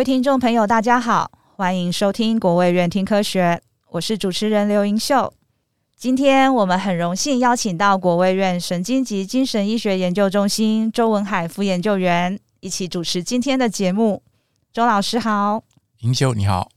[0.00, 3.60] 位听众朋友，大家好，欢迎收听国卫院听科学，
[3.90, 5.30] 我是主持人刘盈秀。
[5.94, 14.22] 今天我们很荣幸邀请到国卫院神经及精神医学研究中心周文海副研究员一起主持今天的节目。
[14.72, 15.62] 周老师好，
[15.98, 16.70] 盈秀你好。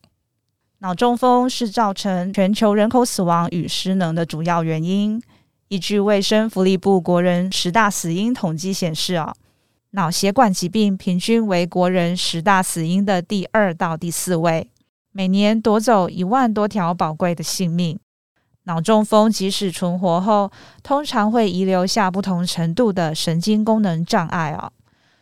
[0.79, 5.23] 脑中风是造成全球人口死亡与失能的主要原因。
[5.69, 9.33] 依据卫生福利部国人十大死因统计显示，哦。
[9.95, 14.71] 脑血管疾病平均为国人十大死因的第二到第四位，
[15.11, 17.99] 每年夺走一万多条宝贵的性命。
[18.63, 24.73] 脑中风即使存活后，通常会遗留下不同程度的神经功能障碍哦。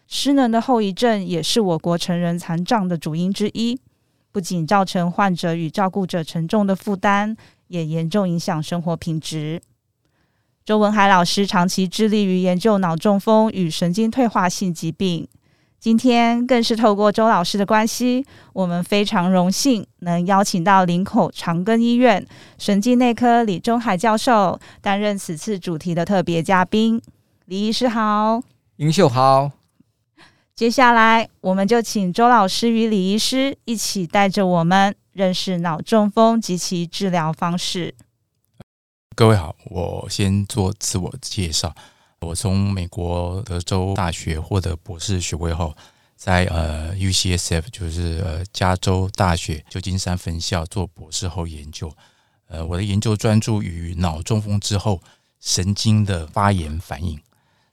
[0.08, 3.78] 失能的后遗症也是我国成人残障的主因之一，
[4.32, 7.36] 不仅造成患者与照顾者沉重的负担，
[7.68, 9.62] 也严重影响生活品质。
[10.64, 15.28] 周文海老师长期致力于研究脑中风与神经退化性疾病，
[15.80, 22.24] 今天更是透过周老师的关系，我们非常荣幸能邀请到林口长庚医院
[22.60, 27.02] 神经内科李中海教授担任此次主题的特别嘉宾。
[27.46, 28.40] 李医师好，
[28.78, 29.52] 盈秀好。
[30.54, 37.96] 接下来，我们就请周老师与李医师一起带着我们认识脑中风及其治疗方式。
[39.14, 41.76] 各位好，我先做自我介绍。
[42.22, 45.76] 我从美国德州大学获得博士学位后，
[46.16, 51.92] 在呃 UCSF 就是呃加州大学旧金山分校做博士后研究。
[52.48, 55.02] 呃，我的研究专注于脑中风之后
[55.42, 57.20] 神经的发炎反应。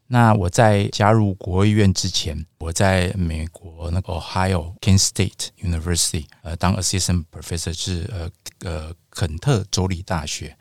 [0.08, 8.30] 那我在加入国务院之前，我在美国那个 Ohio Kent State University 呃当 Assistant Professor 是呃
[8.68, 10.56] 呃肯特州立大学。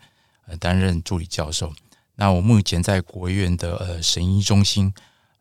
[0.56, 1.72] 担任助理教授。
[2.14, 4.92] 那我目前在国院的呃神医中心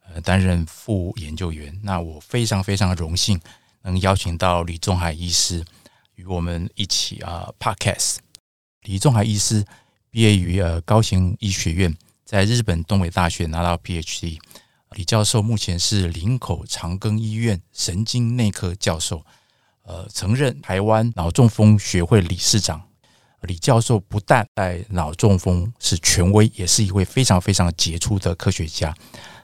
[0.07, 1.79] 呃担任副研究员。
[1.83, 3.39] 那我非常非常荣幸
[3.81, 5.65] 能邀请到李仲海医师
[6.15, 8.17] 与我们一起啊 Podcast。
[8.83, 9.65] 李仲海医师
[10.09, 14.37] 毕业于呃高雄医学院，在日本东北大学拿到 PhD。
[14.91, 19.25] 李教授目前是林口长庚医院神经内科教授，
[19.83, 22.86] 呃，曾任台湾脑中风学会理事长。
[23.41, 28.93] 李教授不但在脑中风是权威，也是一位非常非常杰出的科学家。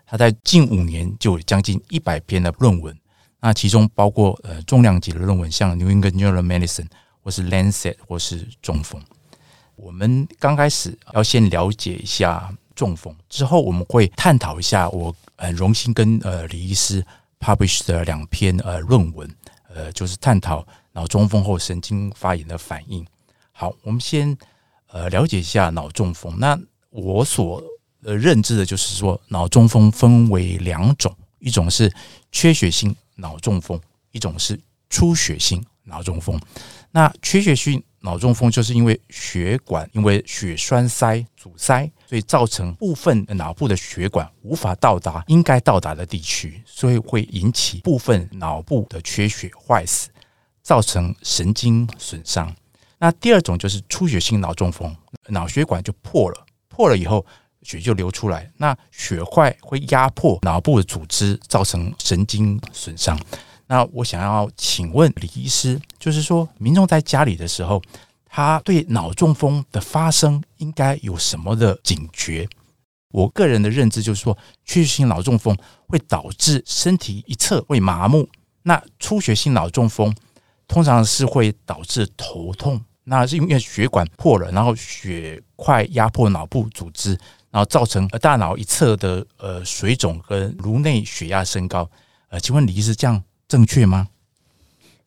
[0.06, 2.96] 他在近五年就有将近一百篇的论文，
[3.40, 6.86] 那其中包括呃重量级的论文，像《New England Journal of Medicine》
[7.22, 9.02] 或是《Lancet》或是中风。
[9.76, 17.04] 我们刚开始要先了解一下中风，之后我们会探讨一下我很荣幸跟呃李医师
[17.40, 19.30] publish 的两篇呃论文，
[19.74, 23.06] 呃就是探讨脑中风后神经发炎的反应。
[23.56, 24.36] 好，我们先
[24.88, 26.36] 呃了解一下脑中风。
[26.40, 26.60] 那
[26.90, 27.64] 我所
[28.04, 31.94] 呃认知的就是说，脑中风分为两种，一种是
[32.32, 33.80] 缺血性脑中风，
[34.12, 34.60] 一种是
[34.90, 36.40] 出血性脑中风。
[36.92, 50.10] 那缺血性脑中风就是因为血管因为血栓塞阻塞，所以造成部分脑部的血管无法到达应该到达的地区，所以会引起部分脑部的缺血坏死，
[50.62, 52.54] 造成神经损伤。
[53.04, 54.96] 那第二种就是出血性脑中风，
[55.28, 57.26] 脑血管就破了，破了以后
[57.62, 63.20] 血就流出来，那血块会压迫脑部的组织，造成神经损伤。
[63.68, 67.82] 那我想要请问李医师，就是说民众在家里的时候，
[68.26, 72.48] 他对脑中风的发生应该有什么的警觉？
[73.10, 75.54] 我个人的认知就是说，缺血性脑中风
[75.88, 78.30] 会导致身体一侧会麻木，
[78.62, 80.16] 那出血性脑中风
[80.70, 82.82] 通常是会导致头痛。
[83.06, 87.10] 那是因为血管破了，然后血块压迫脑部组织，
[87.52, 91.90] 然后造成大脑一侧的呃水肿跟颅内血压升高。
[92.30, 94.08] 呃，请问李医师这样正确吗？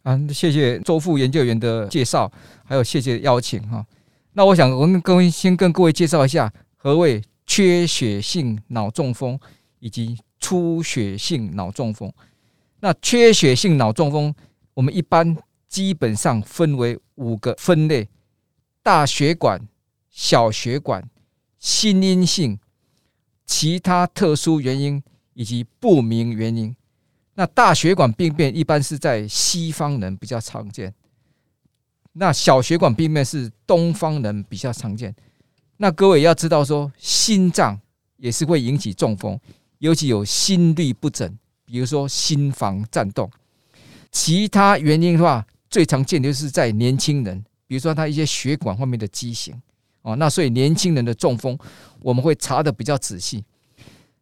[0.02, 2.30] 啊，谢谢周副研究员的介绍，
[2.64, 3.84] 还有谢谢邀请哈。
[4.34, 9.40] 那我想我们各位先跟各位介绍一下何谓缺血性脑中风
[9.78, 12.12] 以及出血性脑中风。
[12.80, 14.34] 那缺血性脑中风，
[14.74, 15.36] 我们一般。
[15.68, 18.08] 基本上分为五个分类：
[18.82, 19.60] 大血管、
[20.08, 21.06] 小血管、
[21.58, 22.58] 心因性、
[23.44, 25.02] 其他特殊原因
[25.34, 26.74] 以及不明原因。
[27.34, 30.94] 那大血管病变一般是在西方人比较常见，
[32.12, 35.14] 那小血管病变是东方人比较常见。
[35.76, 37.78] 那各位要知道说，心脏
[38.16, 39.38] 也是会引起中风，
[39.78, 43.30] 尤其有心律不整，比如说心房颤动。
[44.10, 45.46] 其他原因的话，
[45.76, 49.54] 最常见的就是在年轻人，比如说他一些血管方面的畸形
[50.00, 51.58] 哦，那所以年轻人的中风
[52.00, 53.44] 我们会查得比较仔细。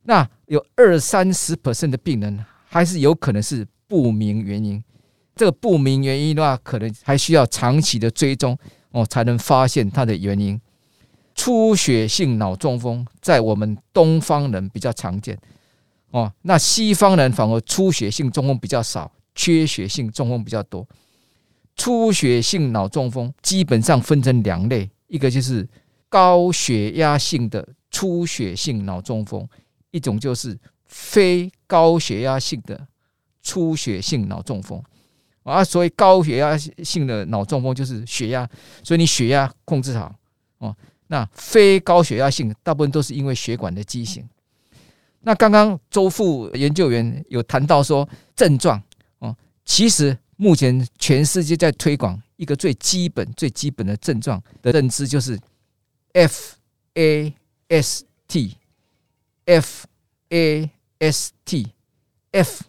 [0.02, 4.82] 那有二三十 percent 的病人还是有可能是不明原因，
[5.36, 8.58] 这个不明原因的话，可能还需要长期的追踪
[8.90, 10.60] 哦，才能发现它的原因。
[11.36, 15.38] 出血性脑中风在我们东方人比较常见
[16.10, 20.84] 哦，那西方人反而出血性中风比较少，缺血性中风比较多。
[21.76, 25.68] 出血性脑中风基本上分成两类，一个就是
[26.08, 29.48] 高血压性的出血性脑中风，
[29.90, 32.86] 一种就是非高血压性的
[33.42, 34.82] 出血性脑中风。
[35.42, 38.48] 啊，所以高血压性的脑中风就是血压，
[38.82, 40.14] 所以你血压控制好
[40.56, 40.74] 哦。
[41.08, 44.26] 那非高血压性，大部分都是因为血管的畸形。
[45.20, 48.82] 那刚刚周副研究员有谈到说症状
[49.18, 49.36] 哦，
[49.66, 55.38] 其实目前全世界在推广一个最基本、最基本的症状的认知，就是
[56.12, 56.56] F
[56.94, 57.34] A
[57.68, 59.86] S T，F
[60.30, 62.64] A S T，F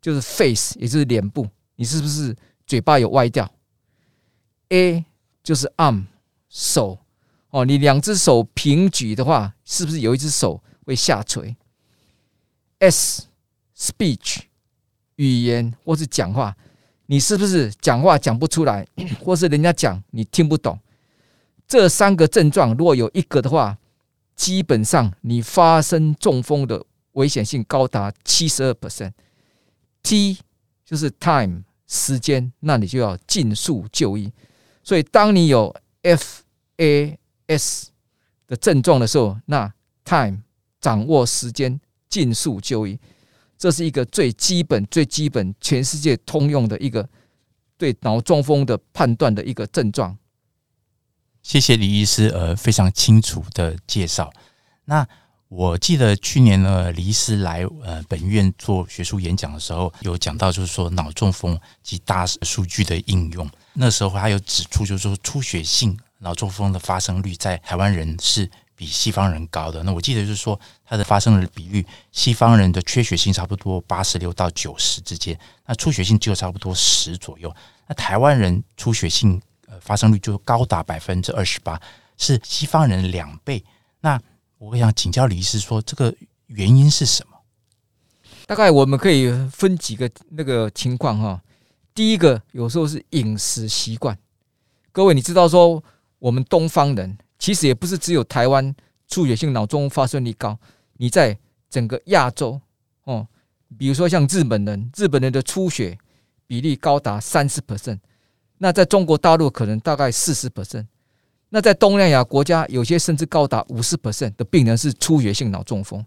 [0.00, 2.34] 就是 face，也就是脸部，你是不是
[2.66, 3.50] 嘴巴有歪掉
[4.68, 5.04] ？A
[5.42, 6.04] 就是 arm，
[6.48, 6.98] 手。
[7.50, 11.56] 哦，你两只手平举的话，是不是有一只手会下垂
[12.80, 13.28] ？S
[13.78, 14.40] speech
[15.14, 16.56] 语言或是讲话，
[17.06, 18.86] 你是不是讲话讲不出来，
[19.22, 20.78] 或是人家讲你听不懂？
[21.66, 23.78] 这三个症状如果有一个的话，
[24.36, 29.12] 基本上你发生中风的危险性高达七十二 percent。
[30.02, 30.38] T
[30.84, 34.30] 就是 time 时间，那你就要尽速就医。
[34.82, 36.42] 所以当你有 F
[36.76, 37.90] A S
[38.46, 39.72] 的症状的时候，那
[40.04, 40.38] time
[40.80, 41.80] 掌握时间，
[42.10, 42.98] 尽速就医，
[43.64, 47.08] 这是一个最基本、最基本、全世界通用的一个
[47.78, 50.14] 对脑中风的判断的一个症状。
[51.42, 54.30] 谢谢李医师，呃，非常清楚的介绍。
[54.84, 55.08] 那
[55.48, 63.48] 我记得去年呢，李医师来呃本院做学术演讲的时候，有讲到就是说脑中风及大数据的应用。
[63.72, 65.98] 那时候他有指出，就是说出血性。
[66.18, 69.82] 脑中风的发生率在台湾人是比西方人高的。
[69.82, 77.54] 那我记得就是说，它的发生的比率，西方人的缺血性差不多八十六到九十之间，那出血性只有差不多十左右。
[77.86, 81.80] 那台湾人出血性呃发生率就高达百分之二十八，
[82.16, 83.64] 是西方人两倍。
[84.00, 84.20] 那
[84.58, 86.14] 我想请教李医师说，这个
[86.46, 87.36] 原因是什么？
[88.46, 91.40] 大概我们可以分几个那个情况哈。
[91.94, 94.18] 第一个，有时候是饮食习惯。
[94.92, 95.82] 各位，你知道说？
[96.20, 98.74] 我们东方人其实也不是只有台湾
[99.08, 100.58] 出血性脑中风发生率高，
[100.96, 101.38] 你在
[101.68, 102.60] 整个亚洲
[103.04, 103.26] 哦，
[103.76, 105.98] 比如说像日本人，日本人的出血
[106.46, 107.98] 比例高达三十 percent，
[108.58, 110.86] 那在中国大陆可能大概四十 percent，
[111.50, 116.04] 那在东南亚国家有些甚至高达五十 percent 的病人是出血性脑中风，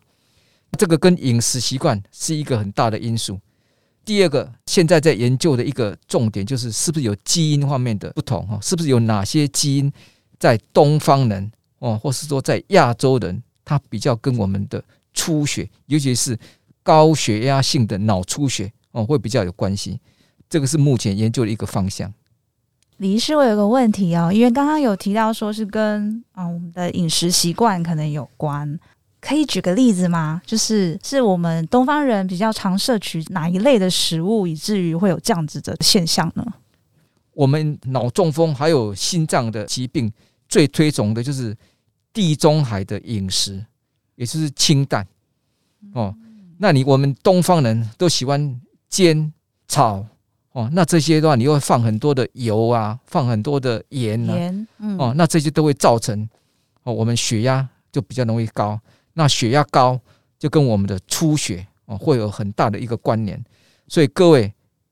[0.78, 3.40] 这个跟饮食习惯是一个很大的因素。
[4.04, 8.58] 第二个，现在在研究的一个重点就是，是不是有基因方面的不同哈？
[8.62, 9.92] 是不是有哪些基因
[10.40, 16.38] 在东方人哦，或是说在亚洲人，他比较跟我们的出血，尤其是
[16.84, 20.00] 高血压性的脑出血哦，会比较有关系？
[20.50, 22.14] 这个是目前研究的一个方向。
[22.98, 28.80] 李医师，我有个问题哦，因为刚刚有提到说是跟啊我们的饮食习惯可能有关。
[29.20, 30.42] 可以举个例子吗？
[30.46, 36.46] 就是是我们东方人比较常摄取哪一类的食物，以至于会有这样子的现象呢？
[37.38, 40.12] 我们脑中风还有心脏的疾病，
[40.50, 41.56] 最推崇的就是
[42.12, 43.64] 地中海的饮食，
[44.16, 45.06] 也就是清淡。
[45.94, 46.16] 哦，
[46.58, 49.32] 那你我们东方人都喜欢煎
[49.68, 50.04] 炒
[50.54, 54.34] 哦，那这些的话，你会放很多的油啊，放很多的盐啊，
[54.98, 56.28] 哦，那这些都会造成
[56.82, 58.82] 哦，我们血压就比较容易高。
[59.14, 60.00] 那血压高
[60.40, 63.40] 就跟我们的出血哦会有很大的一个关联，
[63.88, 64.52] 所以各位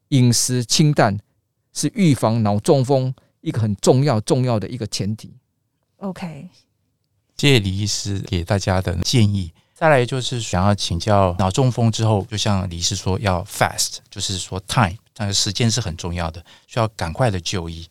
[0.09, 1.17] 饮食清淡
[1.75, 5.31] 是预防脑中风一个很重要重要的一个前提。
[5.97, 6.49] OK，
[7.37, 9.53] 谢谢李医师给大家的建议。
[9.73, 17.87] 再来就是想要请教脑中风之后，就像李医师说要 fast，就是说 time，但是时间是很重要的，需要赶快的就医。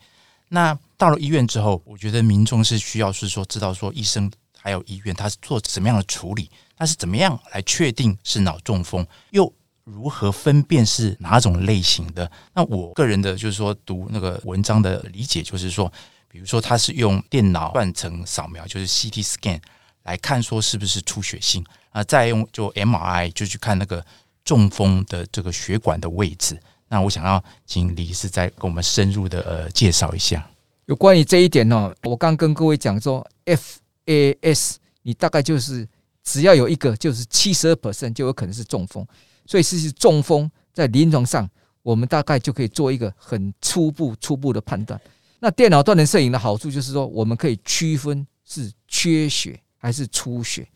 [0.49, 4.29] 那到了医院之后，我觉得民众是需要是说知道说医生。
[4.57, 6.51] 还有医院，他是做什么样的处理？
[6.75, 9.07] 他是怎么样来确定是脑中风？
[9.29, 9.53] 又
[9.85, 12.31] 如何分辨是哪种类型的？
[12.55, 15.93] 那我个人的就是说，读那个文章的理解就是说，
[16.29, 19.61] 比如说他是用电脑断层扫描，就是 CT scan
[20.05, 24.05] 来看说是不是出血性啊，再用就 MRI 就去看那个
[24.45, 26.61] 中风的这个血管的位置。
[26.89, 30.49] 那我想要请李医师再跟我们深入的呃介绍一下。
[30.87, 33.79] 有关于这一点呢，我刚跟各位讲说 F。
[34.07, 35.89] A S，你大概就是
[36.25, 39.07] 只要有一个，就是七十二 percent 就有可能是中风，
[39.47, 41.49] 所以是中风在临床上
[41.83, 45.01] 我们大概就可以做一个很初步、初步的判断。
[45.39, 50.67] 那电脑断层摄影的好处就是说，我们可以区分是缺血还是出血。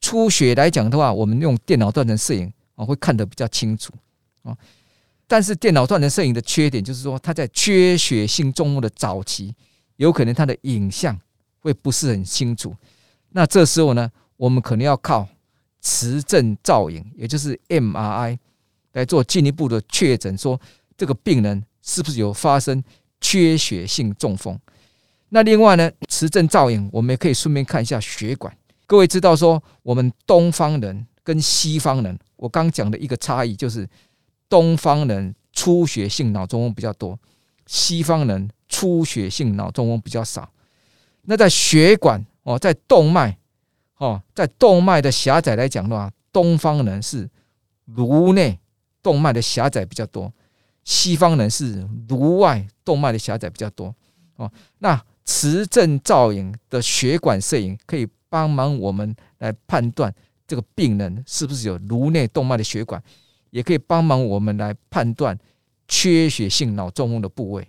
[0.00, 3.92] 出血来讲的话，我们用电脑断层摄影啊会看得比较清楚
[4.42, 4.54] 啊。
[5.26, 9.54] 但是电脑断层摄影的缺点就是说，它在缺血性中风的早期，
[9.96, 11.18] 有可能它的影像
[11.60, 12.76] 会不是很清楚。
[13.30, 15.26] 那这时候呢，我们可能要靠
[15.80, 18.38] 磁振造影，也就是 MRI
[18.92, 20.60] 来做进一步的确诊，说
[20.96, 22.82] 这个病人是不是有发生
[23.20, 24.58] 缺血性中风。
[25.30, 28.54] 那另外呢，磁振造影我们也可以顺便看一下血管。
[28.86, 33.88] 各位知道说，我们东方人跟西方人，我刚讲的一个差异就是，
[34.48, 37.18] 东方人出血性脑中风比较多，
[37.66, 40.52] 西方人出血性脑中风比较少。
[41.22, 43.38] 那在血管哦，在动脉
[44.04, 47.28] 哦，在动脉的狭窄来讲的话，东方人是
[47.84, 48.58] 颅内
[49.02, 50.32] 动脉的狭窄比较多，
[50.84, 53.94] 西方人是颅外动脉的狭窄比较多。
[54.36, 58.08] 哦，那磁振造影的血管摄影可以。
[58.32, 60.10] 帮忙我们来判断
[60.46, 62.98] 这个病人是不是有颅内动脉的血管，
[63.50, 65.38] 也可以帮忙我们来判断
[65.86, 67.68] 缺血性脑中风的部位。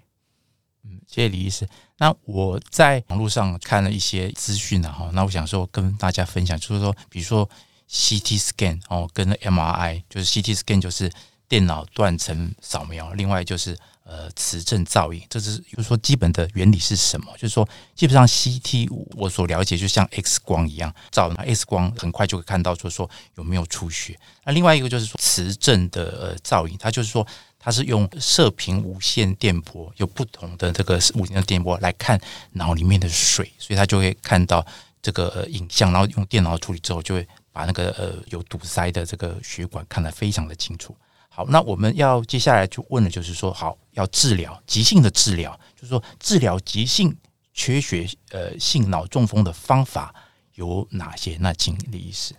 [0.86, 1.68] 嗯，谢谢李医师。
[1.98, 7.50] 那我在网络上看了一些资讯啊，哈，那我想说跟大家分享，就是说，比如说
[7.90, 11.12] CT scan 哦，跟 MRI，就是 CT scan 就是
[11.48, 13.78] 电脑断层扫描，另外就是。
[14.06, 17.32] 呃，磁振造影，这是就是说基本的原理是什么？
[17.38, 24.20] 就是说，基本上 CT 我所了解，就像 X 光一样，照 X 光很快就会看到，说说有没有出血。
[24.44, 27.26] 那另外一个就是说磁振的呃造影，它就是说
[27.58, 32.20] 它是用射频无线电波，有不同的这个无线电波来看
[32.52, 34.64] 脑里面的水，所以它就会看到
[35.02, 40.94] 这个影像，然后用电脑处理之后，就会把那个呃有堵塞的这个血管看得非常的清楚。
[41.36, 47.18] 好，那我们要接下来就问的就是说，好，要治疗急性的治疗，就是说治疗急性
[47.56, 50.14] 缺血呃性脑中风的方法
[50.54, 51.36] 有哪些？
[51.42, 52.36] 那请李医师。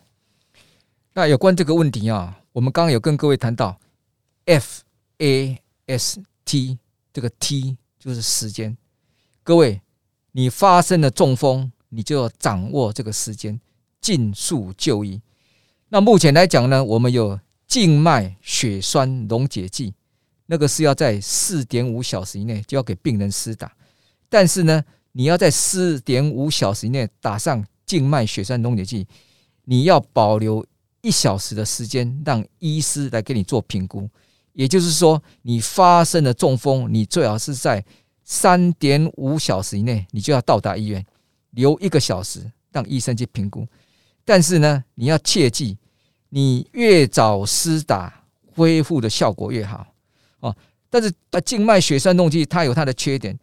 [1.12, 3.76] 那有关这个问题啊，我们刚刚有跟各位谈到
[4.44, 4.84] F
[5.18, 6.78] A S T
[7.12, 8.76] 这个 T 就是时间。
[9.42, 9.80] 各位，
[10.30, 13.60] 你发生了中风，你就要掌握这个时间，
[14.00, 15.20] 尽速就医。
[15.88, 17.40] 那目前来讲呢，我们有。
[17.74, 19.92] 静脉血栓溶解剂，
[20.46, 23.74] 那个是要在四点五小时以内就要给病人施打，
[24.28, 29.08] 但是呢，你要在四点五小时以内打上静脉血栓溶解剂，
[29.64, 30.64] 你要保留
[31.00, 34.08] 一小时的时间，让医师来给你做评估。
[34.52, 37.84] 也就是说，你发生了中风，你最好是在
[38.22, 41.04] 三点五小时以内，你就要到达医院，
[41.50, 43.66] 留一个小时让医生去评估。
[44.24, 45.76] 但是呢，你要切记。
[46.34, 48.12] 你越早施打，
[48.56, 49.86] 恢复的效果越好
[50.40, 50.52] 哦。
[50.90, 51.14] 但是，
[51.44, 53.38] 静脉血栓溶剂它有它的缺点，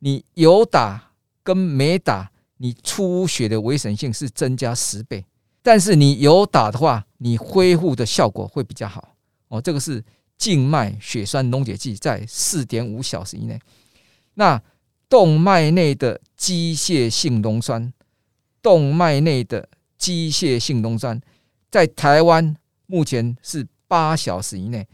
[0.00, 1.12] 你有打
[1.44, 5.24] 跟没打，你出血的危险性是增加十倍。
[5.62, 9.14] 但是你有打的话，你恢复的效果会比较好
[9.46, 9.60] 哦。
[9.60, 10.02] 这个是
[10.36, 13.56] 静脉血栓溶解剂在四点五小时以内。
[14.34, 14.60] 那
[15.08, 17.92] 动脉内的机械性溶栓，
[18.60, 21.20] 动脉内的机械性溶栓。
[21.72, 24.86] 在台湾目前是八小时以内，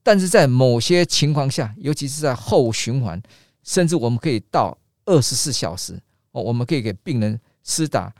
[0.00, 3.20] 但是在某些情况下，尤其是在后循环，
[3.64, 8.14] 甚至我们可以到二十四小时哦，我们可以给病人施打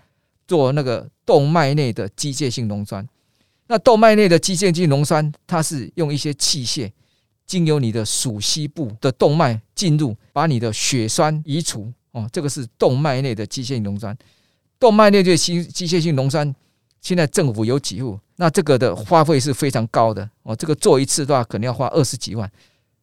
[0.49, 3.09] 做那个动脉内的机械性溶栓。
[3.69, 6.90] 那动脉内的机械性溶栓，它是用一些器械
[7.47, 12.29] 经由你的属膝部的动脉进入，把你的血栓移除哦。
[12.33, 14.19] 这个是动脉内的机械性溶栓。
[14.81, 16.52] 动脉内的机机械性溶栓。
[17.00, 20.54] 现在政府有给付，那这个的花费是非常高的哦。
[20.54, 22.50] 这个做一次的话，可能要花二十几万。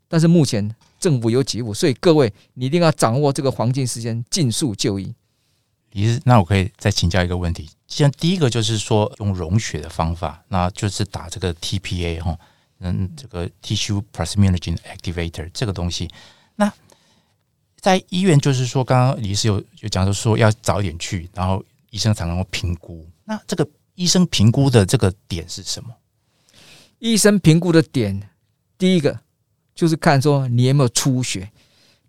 [0.07, 5.13] 但是目前政府有给付，所以各位你一定要掌握这个黄金时间，尽速就医。
[5.91, 7.69] 李医师，那我可以再请教一个问题。
[7.87, 12.37] 现在第一个就是说用溶血的方法，那就是打这个 TPA 哈，
[12.79, 16.09] 嗯，这个 Tissue Plasminogen Activator 这个东西。
[16.55, 16.71] 那
[17.79, 23.03] 在医院就是说，刚刚李医师有有讲到说要早一点去，然后医生才能够评估。
[23.25, 23.67] 那这个。
[23.97, 25.89] 医生评估的这个点是什么？
[26.99, 28.29] 医生评估的点，
[28.77, 29.19] 第一个
[29.73, 31.51] 就是看说你有没有出血。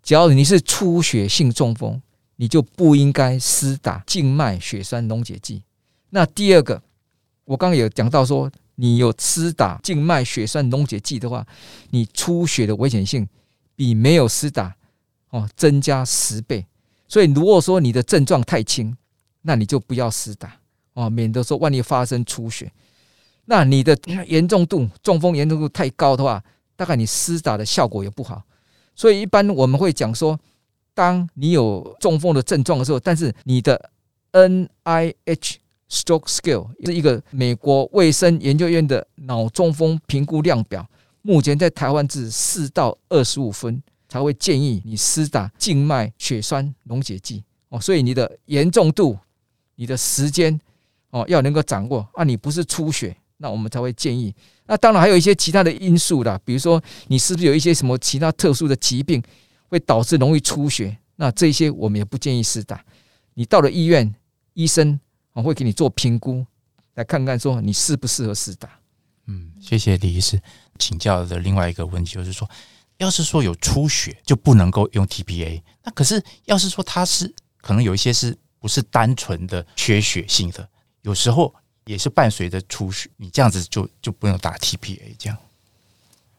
[0.03, 1.99] 只要你是出血性中风，
[2.35, 5.63] 你就不应该施打静脉血栓溶解剂。
[6.11, 6.81] 那第二个，
[7.43, 11.45] 我刚刚有讲到说，你有施打静脉血栓溶解剂的话，
[11.89, 13.27] 你出血的危险性
[13.75, 14.75] 比没有施打
[15.31, 16.63] 哦增加十倍。
[17.07, 18.95] 所以如果说你的症状太轻，
[19.41, 20.58] 那你就不要施打。
[20.99, 22.69] 哦，免得说万一发生出血，
[23.45, 26.43] 那你的 严重度中风严重度太高的话，
[26.75, 28.43] 大概你施打的效果也不好。
[28.93, 30.37] 所以一般我们会讲说，
[30.93, 33.89] 当你有中风的症状的时候，但是你的
[34.33, 35.55] NIH
[35.89, 40.85] Stroke Scale 是一个美国卫生研究院的脑中风评估量表，
[41.21, 47.79] 目前在台湾是四到二十五分才会建议你施打静脉血栓溶解剂哦。
[47.79, 49.17] 所以你的严重度、
[49.75, 50.59] 你的时间
[51.09, 54.33] 哦要能够掌握啊，你不是出血，那我们才会建议。
[54.65, 59.21] 那当然还有一些其他的因素啦，比如说你是不是有一些什么其他特殊的疾病
[59.67, 60.97] 会导致容易出血？
[61.15, 62.83] 那这些我们也不建议施打。
[63.33, 64.13] 你到了医院，
[64.53, 64.99] 医生
[65.33, 66.45] 啊会给你做评估，
[66.95, 68.69] 来看看说你适不适合施打。
[69.25, 70.39] 嗯，谢谢李医师。
[70.77, 72.49] 请教的另外一个问题就是说，
[72.97, 80.67] 要是说有出血就不能够用 TPA，那可是要是说它是可能有一些是不是单纯的缺血性的，
[81.09, 81.53] 有时候。
[81.85, 85.15] 也是伴随着出血，你这样子就就不用打 TPA。
[85.17, 85.35] 这样，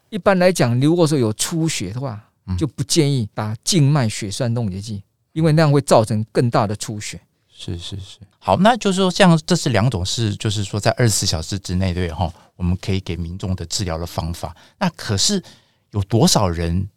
[0.09, 2.25] 一般来讲，如果说有出血的话，
[2.57, 7.21] 就不建议打静脉血栓溶解剂，因为那样会造成更大的出血。
[7.49, 14.55] 是是是，好，那就是说，像这是两种是，就是说在二十四小时之内，对哈，我们可以给民众的治疗的方法。
[14.79, 15.43] 那可是
[15.91, 16.89] 有多少人，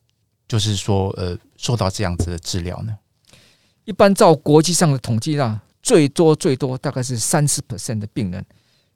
[0.48, 2.96] 就是说呃，受到这样子的治疗呢？
[3.86, 5.64] 一般照国际上的统计啊。
[5.84, 8.44] 最多最多大概是三十 percent 的病人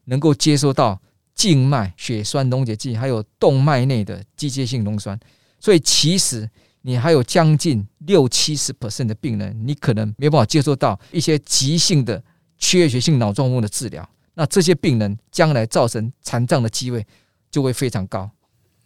[0.05, 0.99] 能够接收到
[1.35, 5.19] 静脉血栓溶解剂，还有动脉内的机械性溶栓。
[5.59, 6.49] 所以其实
[6.81, 12.23] 你还有将近六七十 percent 的病人，你可能没办法接受到一些急性的
[12.57, 14.09] 缺血性脑中风的治疗。
[14.33, 17.05] 那这些病人将来造成残障的机会
[17.51, 18.31] 就会非常高。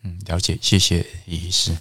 [0.02, 1.78] 嗯，了解，谢谢李医师。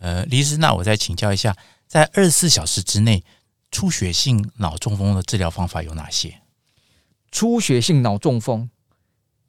[0.00, 3.22] 呃，李医师，那我再请教一下，在二十四小时之内。
[3.70, 6.40] 出血性脑中风的治疗方法有哪些？
[7.30, 8.68] 出血性脑中风，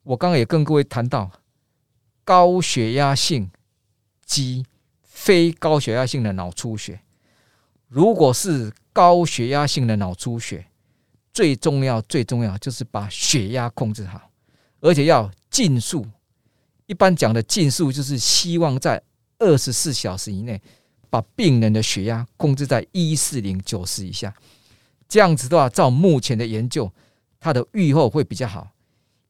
[0.03, 1.31] 我刚刚也跟各位谈到
[2.23, 3.49] 高血压性
[4.23, 4.65] 及
[5.03, 7.01] 非高血压性的脑出血。
[7.87, 10.67] 如果是高血压性的脑出血，
[11.33, 14.29] 最重要最重要就是把血压控制好，
[14.79, 16.05] 而且要尽速。
[16.85, 19.01] 一般讲的尽速，就是希望在
[19.39, 20.61] 二十四小时以内。
[21.11, 24.33] 把病人的血压控制在一四零九十以下，
[25.09, 26.89] 这样子的话，照目前的研究，
[27.37, 28.71] 它的预后会比较好。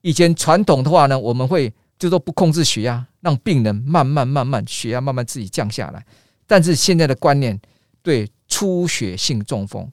[0.02, 6.06] 以前传统的话呢，我们会就说不控制血压，让病人慢慢慢慢血压慢慢自己降下来。
[6.46, 7.60] 但是现在的观念，
[8.04, 9.92] 对出血性中风，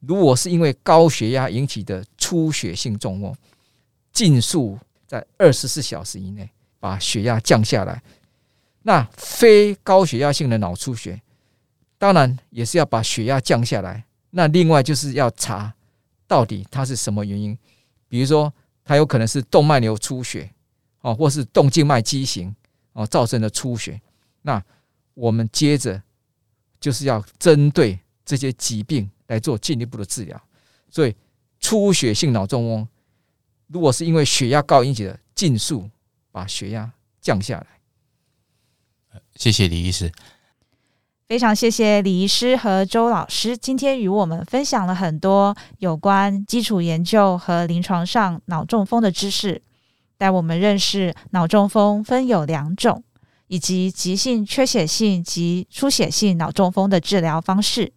[0.00, 3.34] 如果是因为高血压引起的出血性中风，
[4.10, 8.02] 尽速在二十四小时以内把血压降下来。
[8.82, 11.20] 那非高血压性的脑出血，
[11.98, 14.04] 当然也是要把血压降下来。
[14.30, 15.74] 那另外就是要查
[16.26, 17.56] 到底它是什么原因，
[18.08, 18.52] 比如说
[18.84, 20.50] 它有可能是动脉瘤出血
[21.00, 22.54] 哦，或是动静脉畸形
[22.92, 24.00] 哦造成的出血。
[24.42, 24.62] 那
[25.14, 26.00] 我们接着
[26.78, 30.40] 就是要针对这些疾病来做进一步的治疗。
[30.88, 31.14] 所以
[31.58, 32.88] 出血性脑中风，
[33.66, 35.90] 如果是因为血压高引起的，尽速
[36.32, 36.90] 把血压
[37.20, 37.66] 降下来。
[39.40, 40.12] 谢谢李医师，
[41.26, 49.62] 非常谢谢李医师和周老师今天与我们分享了很多有关基础研究和临床上脑中风的知识，
[50.18, 53.02] 带我们认识脑中风分有两种，
[53.46, 57.94] 以及急性缺血性及出血性脑中风的治疗方式。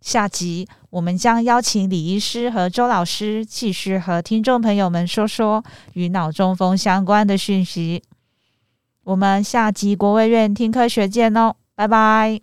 [0.00, 8.04] 下集我们将邀请李医师和周老师继续和听众朋友们说说与脑中风相关的讯息。
[9.06, 12.40] 我们下集国卫院听科学见哦，拜拜。